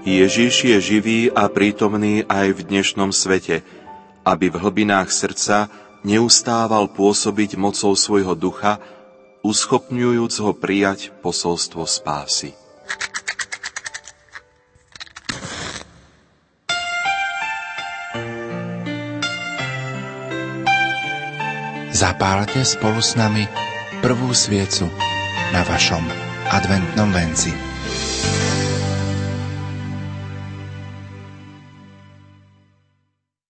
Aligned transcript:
Ježiš 0.00 0.64
je 0.64 0.78
živý 0.80 1.20
a 1.28 1.52
prítomný 1.52 2.24
aj 2.24 2.56
v 2.56 2.60
dnešnom 2.72 3.12
svete, 3.12 3.60
aby 4.24 4.48
v 4.48 4.56
hlbinách 4.56 5.12
srdca 5.12 5.68
neustával 6.08 6.88
pôsobiť 6.88 7.60
mocou 7.60 7.92
svojho 7.92 8.32
ducha, 8.32 8.80
uschopňujúc 9.44 10.34
ho 10.40 10.52
prijať 10.56 11.12
posolstvo 11.20 11.84
spásy. 11.84 12.56
Zapálte 21.92 22.64
spolu 22.64 23.04
s 23.04 23.12
nami 23.20 23.44
prvú 24.00 24.32
sviecu 24.32 24.88
na 25.52 25.60
vašom 25.60 26.00
adventnom 26.48 27.12
venci. 27.12 27.69